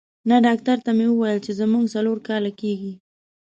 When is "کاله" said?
2.27-2.51